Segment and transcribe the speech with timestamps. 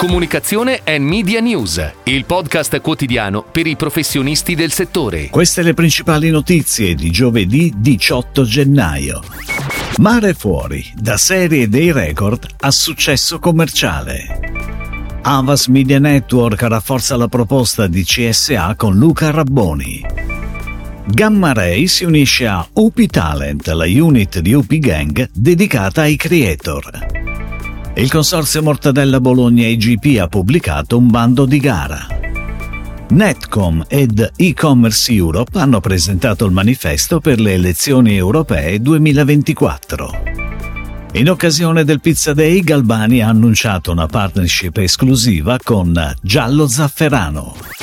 [0.00, 5.28] Comunicazione e Media News, il podcast quotidiano per i professionisti del settore.
[5.28, 9.22] Queste le principali notizie di giovedì 18 gennaio.
[9.98, 15.20] Mare fuori, da serie dei record a successo commerciale.
[15.20, 20.02] Avas Media Network rafforza la proposta di CSA con Luca Rabboni.
[21.08, 27.19] Gamma Ray si unisce a UP Talent, la unit di UP Gang dedicata ai creator.
[28.00, 32.06] Il consorzio Mortadella Bologna IGP ha pubblicato un bando di gara.
[33.10, 40.22] Netcom ed e-commerce Europe hanno presentato il manifesto per le elezioni europee 2024.
[41.12, 45.92] In occasione del Pizza Day, Galbani ha annunciato una partnership esclusiva con
[46.22, 47.79] Giallo Zafferano.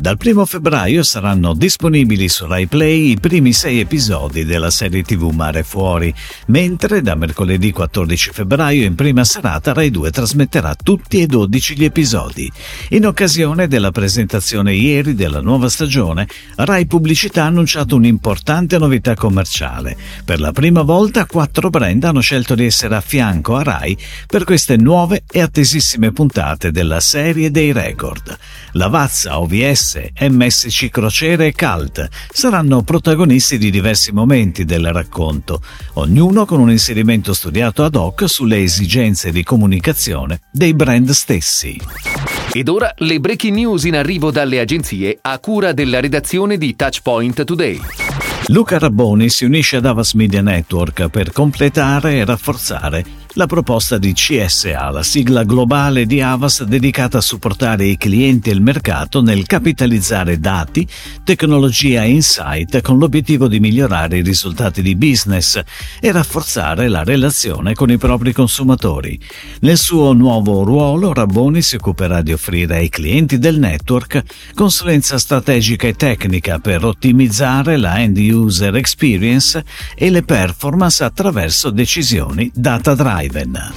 [0.00, 5.30] Dal 1 febbraio saranno disponibili su Rai Play i primi sei episodi della serie TV
[5.30, 6.12] Mare Fuori,
[6.46, 11.84] mentre da mercoledì 14 febbraio in prima serata Rai 2 trasmetterà tutti e 12 gli
[11.84, 12.50] episodi.
[12.90, 19.98] In occasione della presentazione ieri della nuova stagione, Rai Pubblicità ha annunciato un'importante novità commerciale.
[20.24, 24.44] Per la prima volta quattro brand hanno scelto di essere a fianco a Rai per
[24.44, 28.34] queste nuove e attesissime puntate della serie dei record.
[28.72, 35.62] Lavazza, OVS, MSC Crociere e Cult saranno protagonisti di diversi momenti del racconto,
[35.94, 41.80] ognuno con un inserimento studiato ad hoc sulle esigenze di comunicazione dei brand stessi.
[42.52, 47.44] Ed ora le breaking news in arrivo dalle agenzie a cura della redazione di Touchpoint
[47.44, 47.80] Today.
[48.48, 54.12] Luca Rabboni si unisce ad Avas Media Network per completare e rafforzare la proposta di
[54.12, 59.46] CSA, la sigla globale di Avas dedicata a supportare i clienti e il mercato nel
[59.46, 60.86] capitalizzare dati,
[61.22, 65.60] tecnologia e insight con l'obiettivo di migliorare i risultati di business
[66.00, 69.18] e rafforzare la relazione con i propri consumatori.
[69.60, 74.22] Nel suo nuovo ruolo, Rabboni si occuperà di offrire ai clienti del network
[74.54, 82.50] consulenza strategica e tecnica per ottimizzare la end user experience e le performance attraverso decisioni
[82.52, 82.94] data
[83.30, 83.72] driven.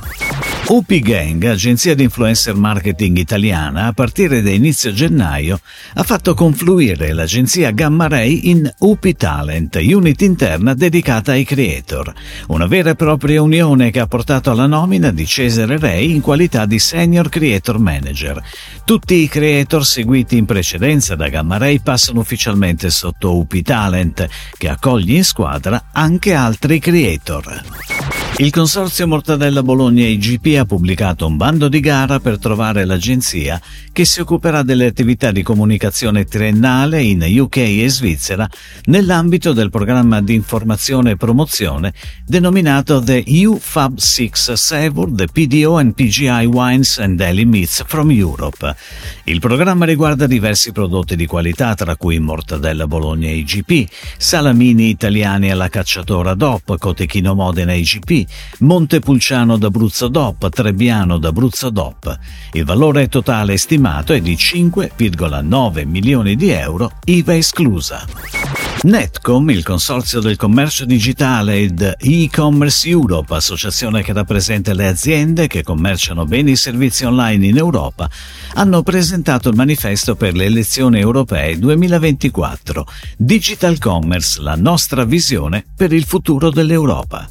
[0.65, 5.59] UP Gang, agenzia di influencer marketing italiana, a partire da inizio gennaio
[5.95, 12.13] ha fatto confluire l'agenzia Gamma Ray in UP Talent, unit interna dedicata ai creator,
[12.47, 16.65] una vera e propria unione che ha portato alla nomina di Cesare Ray in qualità
[16.65, 18.41] di Senior Creator Manager.
[18.85, 24.27] Tutti i creator seguiti in precedenza da Gamma Ray passano ufficialmente sotto UP Talent,
[24.57, 28.12] che accoglie in squadra anche altri creator.
[28.37, 33.61] Il consorzio Mortadella Bologna IGP ha pubblicato un bando di gara per trovare l'agenzia
[33.91, 38.49] che si occuperà delle attività di comunicazione triennale in UK e Svizzera
[38.85, 41.93] nell'ambito del programma di informazione e promozione
[42.25, 48.09] denominato The EU Fab 6 Savor the PDO and PGI Wines and Daily Meats from
[48.09, 48.75] Europe.
[49.25, 55.69] Il programma riguarda diversi prodotti di qualità tra cui Mortadella Bologna IGP, salamini italiani alla
[55.69, 58.22] cacciatora DOP, Cotechino Modena IGP,
[58.59, 62.17] Montepulciano d'Abruzzo DOP, Trebbiano d'Abruzzo DOP.
[62.53, 68.05] Il valore totale stimato è di 5,9 milioni di euro, IVA esclusa.
[68.83, 75.63] Netcom, il consorzio del commercio digitale ed e-commerce Europe, associazione che rappresenta le aziende che
[75.63, 78.09] commerciano beni e servizi online in Europa,
[78.55, 82.85] hanno presentato il manifesto per le elezioni europee 2024.
[83.17, 87.25] Digital Commerce, la nostra visione per il futuro dell'Europa.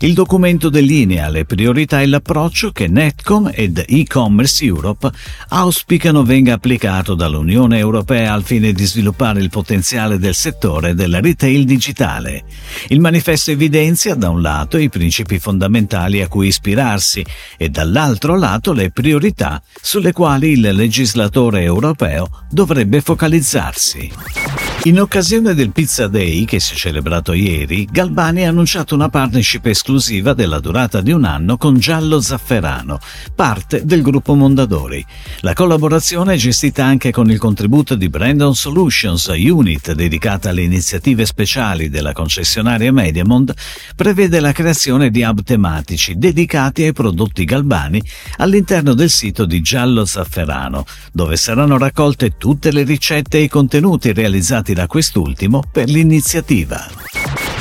[0.00, 5.10] Il documento delinea le priorità e l'approccio che Netcom ed e-commerce Europe
[5.48, 11.64] auspicano venga applicato dall'Unione Europea al fine di sviluppare il potenziale del settore del retail
[11.64, 12.44] digitale.
[12.88, 17.24] Il manifesto evidenzia da un lato i principi fondamentali a cui ispirarsi
[17.56, 24.75] e dall'altro lato le priorità sulle quali il legislatore europeo dovrebbe focalizzarsi.
[24.86, 29.66] In occasione del Pizza Day che si è celebrato ieri, Galbani ha annunciato una partnership
[29.66, 33.00] esclusiva della durata di un anno con Giallo Zafferano,
[33.34, 35.04] parte del gruppo Mondadori.
[35.40, 41.26] La collaborazione è gestita anche con il contributo di Brandon Solutions, unit dedicata alle iniziative
[41.26, 43.54] speciali della concessionaria Mediamond,
[43.96, 48.00] prevede la creazione di hub tematici dedicati ai prodotti Galbani
[48.36, 54.12] all'interno del sito di Giallo Zafferano, dove saranno raccolte tutte le ricette e i contenuti
[54.12, 56.86] realizzati da quest'ultimo per l'iniziativa.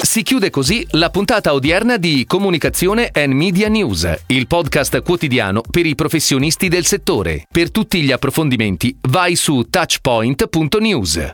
[0.02, 5.86] Si chiude così la puntata odierna di Comunicazione and Media News, il podcast quotidiano per
[5.86, 7.46] i professionisti del settore.
[7.50, 11.32] Per tutti gli approfondimenti vai su touchpoint.news.